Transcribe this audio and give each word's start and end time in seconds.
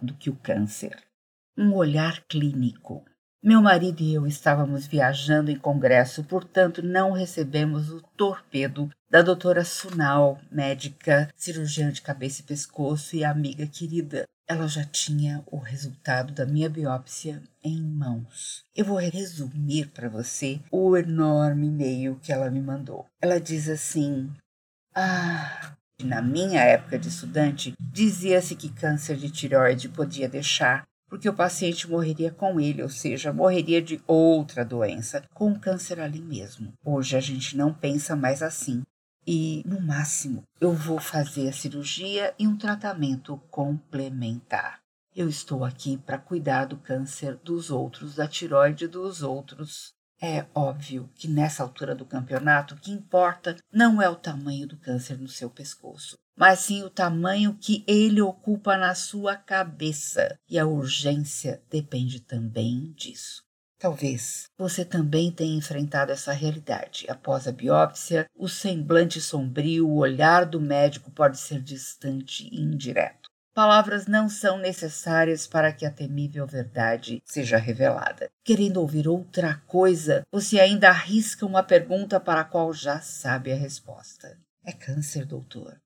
do 0.00 0.14
que 0.14 0.30
o 0.30 0.36
câncer. 0.36 0.96
Um 1.58 1.74
olhar 1.74 2.22
clínico. 2.28 3.04
Meu 3.42 3.60
marido 3.60 4.00
e 4.00 4.14
eu 4.14 4.24
estávamos 4.24 4.86
viajando 4.86 5.50
em 5.50 5.58
congresso, 5.58 6.22
portanto 6.22 6.80
não 6.80 7.10
recebemos 7.10 7.90
o 7.90 8.00
torpedo 8.16 8.88
da 9.10 9.20
doutora 9.20 9.64
Sunal, 9.64 10.40
médica, 10.48 11.28
cirurgiã 11.34 11.90
de 11.90 12.02
cabeça 12.02 12.40
e 12.40 12.44
pescoço 12.44 13.16
e 13.16 13.24
amiga 13.24 13.66
querida. 13.66 14.28
Ela 14.46 14.68
já 14.68 14.84
tinha 14.84 15.42
o 15.50 15.58
resultado 15.58 16.32
da 16.32 16.46
minha 16.46 16.70
biópsia 16.70 17.42
em 17.64 17.82
mãos. 17.82 18.62
Eu 18.76 18.84
vou 18.84 18.98
resumir 18.98 19.88
para 19.88 20.08
você 20.08 20.60
o 20.70 20.96
enorme 20.96 21.66
e-mail 21.66 22.16
que 22.22 22.32
ela 22.32 22.48
me 22.48 22.60
mandou. 22.60 23.06
Ela 23.20 23.40
diz 23.40 23.68
assim: 23.68 24.30
Ah, 24.94 25.76
na 26.02 26.22
minha 26.22 26.60
época 26.60 26.98
de 26.98 27.08
estudante, 27.08 27.74
dizia-se 27.80 28.54
que 28.56 28.68
câncer 28.68 29.16
de 29.16 29.30
tireoide 29.30 29.88
podia 29.88 30.28
deixar 30.28 30.84
porque 31.12 31.28
o 31.28 31.34
paciente 31.34 31.90
morreria 31.90 32.30
com 32.30 32.58
ele, 32.58 32.82
ou 32.82 32.88
seja, 32.88 33.34
morreria 33.34 33.82
de 33.82 34.00
outra 34.06 34.64
doença, 34.64 35.22
com 35.34 35.54
câncer 35.54 36.00
ali 36.00 36.22
mesmo. 36.22 36.72
Hoje 36.82 37.14
a 37.14 37.20
gente 37.20 37.54
não 37.54 37.70
pensa 37.70 38.16
mais 38.16 38.42
assim. 38.42 38.80
E, 39.26 39.62
no 39.66 39.78
máximo, 39.78 40.42
eu 40.58 40.72
vou 40.72 40.98
fazer 40.98 41.50
a 41.50 41.52
cirurgia 41.52 42.34
e 42.38 42.48
um 42.48 42.56
tratamento 42.56 43.36
complementar. 43.50 44.80
Eu 45.14 45.28
estou 45.28 45.66
aqui 45.66 45.98
para 45.98 46.16
cuidar 46.16 46.64
do 46.64 46.78
câncer 46.78 47.36
dos 47.44 47.70
outros, 47.70 48.14
da 48.14 48.26
tiroide 48.26 48.88
dos 48.88 49.22
outros. 49.22 49.92
É 50.24 50.46
óbvio 50.54 51.10
que 51.16 51.26
nessa 51.26 51.64
altura 51.64 51.96
do 51.96 52.06
campeonato 52.06 52.76
o 52.76 52.78
que 52.78 52.92
importa 52.92 53.56
não 53.72 54.00
é 54.00 54.08
o 54.08 54.14
tamanho 54.14 54.68
do 54.68 54.76
câncer 54.76 55.18
no 55.18 55.26
seu 55.26 55.50
pescoço, 55.50 56.16
mas 56.36 56.60
sim 56.60 56.84
o 56.84 56.90
tamanho 56.90 57.58
que 57.60 57.82
ele 57.88 58.22
ocupa 58.22 58.76
na 58.76 58.94
sua 58.94 59.34
cabeça. 59.34 60.38
E 60.48 60.60
a 60.60 60.64
urgência 60.64 61.60
depende 61.68 62.20
também 62.20 62.92
disso. 62.92 63.42
Talvez 63.80 64.44
você 64.56 64.84
também 64.84 65.32
tenha 65.32 65.58
enfrentado 65.58 66.12
essa 66.12 66.32
realidade. 66.32 67.04
Após 67.10 67.48
a 67.48 67.52
biópsia, 67.52 68.26
o 68.36 68.48
semblante 68.48 69.20
sombrio, 69.20 69.88
o 69.88 69.96
olhar 69.96 70.46
do 70.46 70.60
médico 70.60 71.10
pode 71.10 71.36
ser 71.36 71.60
distante 71.60 72.48
e 72.52 72.60
indireto. 72.60 73.21
Palavras 73.54 74.06
não 74.06 74.30
são 74.30 74.56
necessárias 74.56 75.46
para 75.46 75.70
que 75.74 75.84
a 75.84 75.90
temível 75.90 76.46
verdade 76.46 77.22
seja 77.22 77.58
revelada. 77.58 78.30
Querendo 78.42 78.78
ouvir 78.78 79.06
outra 79.06 79.62
coisa, 79.66 80.22
você 80.32 80.58
ainda 80.58 80.88
arrisca 80.88 81.44
uma 81.44 81.62
pergunta 81.62 82.18
para 82.18 82.40
a 82.40 82.44
qual 82.44 82.72
já 82.72 82.98
sabe 83.00 83.52
a 83.52 83.56
resposta. 83.56 84.38
É 84.64 84.72
câncer, 84.72 85.26
doutor. 85.26 85.78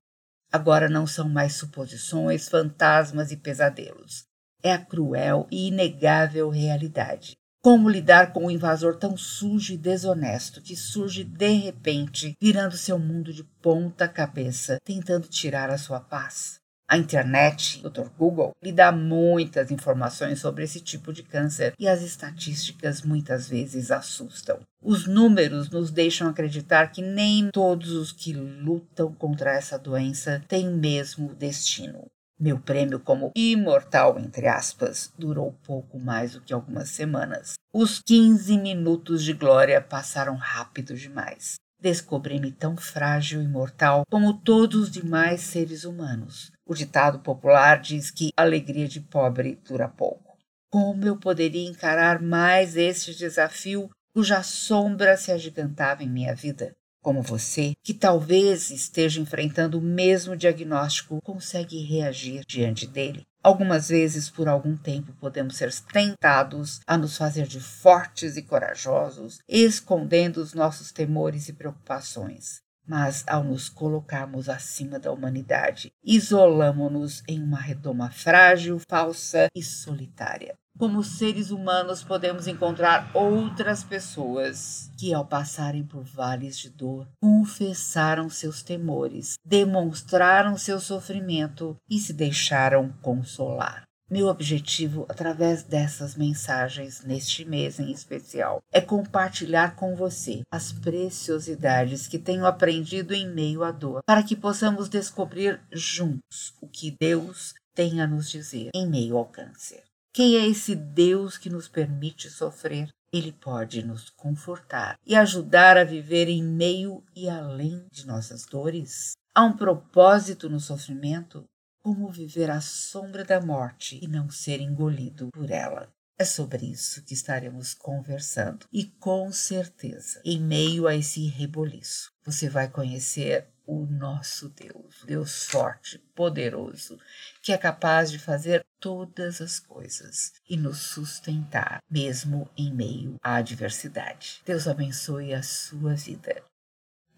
Agora 0.49 0.87
não 0.87 1.05
são 1.05 1.27
mais 1.27 1.55
suposições, 1.55 2.47
fantasmas 2.47 3.33
e 3.33 3.37
pesadelos. 3.37 4.23
É 4.63 4.71
a 4.71 4.77
cruel 4.77 5.45
e 5.51 5.67
inegável 5.67 6.49
realidade. 6.49 7.35
Como 7.61 7.89
lidar 7.89 8.31
com 8.31 8.45
um 8.45 8.51
invasor 8.51 8.95
tão 8.95 9.17
sujo 9.17 9.73
e 9.73 9.77
desonesto 9.77 10.61
que 10.61 10.73
surge 10.73 11.25
de 11.25 11.51
repente, 11.51 12.33
virando 12.39 12.77
seu 12.77 12.97
mundo 12.97 13.33
de 13.33 13.43
ponta 13.43 14.07
cabeça, 14.07 14.79
tentando 14.85 15.27
tirar 15.27 15.69
a 15.69 15.77
sua 15.77 15.99
paz? 15.99 16.61
A 16.89 16.97
internet, 16.97 17.81
Dr. 17.81 18.07
Google, 18.17 18.55
lhe 18.63 18.71
dá 18.71 18.93
muitas 18.93 19.71
informações 19.71 20.39
sobre 20.39 20.63
esse 20.63 20.79
tipo 20.79 21.11
de 21.11 21.21
câncer 21.21 21.73
e 21.77 21.85
as 21.85 22.01
estatísticas 22.01 23.01
muitas 23.01 23.49
vezes 23.49 23.91
assustam. 23.91 24.59
Os 24.81 25.05
números 25.05 25.69
nos 25.69 25.91
deixam 25.91 26.29
acreditar 26.29 26.87
que 26.87 27.01
nem 27.01 27.49
todos 27.51 27.91
os 27.91 28.13
que 28.13 28.31
lutam 28.31 29.11
contra 29.11 29.51
essa 29.51 29.77
doença 29.77 30.41
têm 30.47 30.71
mesmo 30.71 31.35
destino. 31.35 32.05
Meu 32.39 32.57
prêmio 32.57 33.01
como 33.01 33.31
imortal, 33.35 34.17
entre 34.17 34.47
aspas, 34.47 35.11
durou 35.17 35.57
pouco 35.65 35.99
mais 35.99 36.33
do 36.33 36.41
que 36.41 36.53
algumas 36.53 36.89
semanas. 36.89 37.55
Os 37.73 37.99
15 37.99 38.57
minutos 38.59 39.25
de 39.25 39.33
glória 39.33 39.81
passaram 39.81 40.37
rápido 40.37 40.95
demais. 40.95 41.55
Descobri-me 41.81 42.51
tão 42.51 42.77
frágil 42.77 43.41
e 43.41 43.47
mortal 43.47 44.03
como 44.09 44.33
todos 44.33 44.83
os 44.83 44.91
demais 44.91 45.41
seres 45.41 45.83
humanos. 45.83 46.51
O 46.69 46.75
ditado 46.75 47.19
popular 47.19 47.79
diz 47.79 48.11
que 48.11 48.33
alegria 48.35 48.89
de 48.89 48.99
pobre 48.99 49.57
dura 49.65 49.87
pouco. 49.87 50.37
Como 50.69 51.05
eu 51.05 51.17
poderia 51.17 51.69
encarar 51.69 52.21
mais 52.21 52.75
este 52.75 53.15
desafio 53.15 53.89
cuja 54.13 54.43
sombra 54.43 55.15
se 55.15 55.31
agigantava 55.31 56.03
em 56.03 56.09
minha 56.09 56.35
vida? 56.35 56.75
Como 57.01 57.21
você, 57.21 57.71
que 57.81 57.93
talvez 57.93 58.69
esteja 58.69 59.21
enfrentando 59.21 59.79
o 59.79 59.81
mesmo 59.81 60.35
diagnóstico, 60.35 61.21
consegue 61.23 61.81
reagir 61.83 62.43
diante 62.45 62.85
dele? 62.85 63.23
Algumas 63.41 63.87
vezes, 63.87 64.29
por 64.29 64.49
algum 64.49 64.75
tempo, 64.75 65.13
podemos 65.21 65.55
ser 65.55 65.73
tentados 65.93 66.81
a 66.85 66.97
nos 66.97 67.15
fazer 67.15 67.47
de 67.47 67.61
fortes 67.61 68.35
e 68.35 68.41
corajosos, 68.41 69.39
escondendo 69.47 70.41
os 70.41 70.53
nossos 70.53 70.91
temores 70.91 71.47
e 71.47 71.53
preocupações. 71.53 72.61
Mas 72.87 73.23
ao 73.27 73.43
nos 73.43 73.67
colocarmos 73.67 74.47
acima 74.47 74.97
da 74.97 75.11
humanidade, 75.11 75.91
isolamos-nos 76.03 77.21
em 77.27 77.43
uma 77.43 77.59
redoma 77.59 78.09
frágil, 78.09 78.79
falsa 78.89 79.47
e 79.53 79.61
solitária. 79.61 80.55
Como 80.77 81.03
seres 81.03 81.49
humanos, 81.49 82.03
podemos 82.03 82.45
encontrar 82.45 83.09
outras 83.15 83.83
pessoas 83.83 84.91
que, 84.95 85.11
ao 85.11 85.25
passarem 85.25 85.83
por 85.83 86.03
vales 86.03 86.55
de 86.55 86.69
dor, 86.69 87.07
confessaram 87.19 88.29
seus 88.29 88.61
temores, 88.61 89.39
demonstraram 89.43 90.55
seu 90.55 90.79
sofrimento 90.79 91.75
e 91.89 91.97
se 91.97 92.13
deixaram 92.13 92.93
consolar. 93.01 93.86
Meu 94.09 94.27
objetivo, 94.27 95.05
através 95.09 95.63
dessas 95.63 96.15
mensagens 96.15 97.03
neste 97.03 97.43
mês 97.43 97.77
em 97.77 97.91
especial, 97.91 98.61
é 98.71 98.79
compartilhar 98.79 99.75
com 99.75 99.97
você 99.97 100.43
as 100.49 100.71
preciosidades 100.71 102.07
que 102.07 102.17
tenho 102.17 102.45
aprendido 102.45 103.13
em 103.13 103.27
meio 103.27 103.65
à 103.65 103.71
dor, 103.71 103.99
para 104.05 104.23
que 104.23 104.33
possamos 104.33 104.87
descobrir 104.87 105.59
juntos 105.73 106.53
o 106.61 106.69
que 106.69 106.95
Deus 106.97 107.53
tem 107.75 107.99
a 107.99 108.07
nos 108.07 108.31
dizer 108.31 108.69
em 108.73 108.87
meio 108.87 109.17
ao 109.17 109.25
câncer. 109.25 109.83
Quem 110.13 110.37
é 110.37 110.47
esse 110.47 110.73
Deus 110.73 111.37
que 111.37 111.49
nos 111.49 111.67
permite 111.67 112.29
sofrer? 112.29 112.87
Ele 113.11 113.33
pode 113.33 113.85
nos 113.85 114.09
confortar 114.11 114.97
e 115.05 115.17
ajudar 115.17 115.77
a 115.77 115.83
viver 115.83 116.29
em 116.29 116.41
meio 116.41 117.03
e 117.13 117.27
além 117.27 117.85
de 117.91 118.07
nossas 118.07 118.45
dores. 118.45 119.17
Há 119.35 119.43
um 119.43 119.55
propósito 119.55 120.49
no 120.49 120.61
sofrimento? 120.61 121.43
Como 121.87 122.11
viver 122.11 122.51
à 122.51 122.59
sombra 122.59 123.23
da 123.23 123.39
morte 123.39 123.97
e 124.03 124.09
não 124.09 124.29
ser 124.29 124.59
engolido 124.59 125.29
por 125.31 125.49
ela. 125.49 125.89
É 126.19 126.25
sobre 126.25 126.65
isso 126.65 127.01
que 127.01 127.13
estaremos 127.13 127.73
conversando. 127.73 128.65
E 128.73 128.83
com 128.83 129.31
certeza, 129.31 130.19
em 130.25 130.37
meio 130.37 130.85
a 130.85 130.93
esse 130.93 131.25
reboliço, 131.27 132.11
você 132.25 132.49
vai 132.49 132.67
conhecer 132.67 133.47
o 133.65 133.85
nosso 133.85 134.49
Deus, 134.49 135.05
Deus 135.05 135.45
forte, 135.45 135.97
poderoso, 136.13 136.99
que 137.41 137.53
é 137.53 137.57
capaz 137.57 138.11
de 138.11 138.19
fazer 138.19 138.65
todas 138.81 139.39
as 139.39 139.57
coisas 139.57 140.33
e 140.49 140.57
nos 140.57 140.79
sustentar, 140.79 141.81
mesmo 141.89 142.49
em 142.57 142.69
meio 142.69 143.15
à 143.23 143.35
adversidade. 143.35 144.41
Deus 144.45 144.67
abençoe 144.67 145.33
a 145.33 145.41
sua 145.41 145.95
vida. 145.95 146.43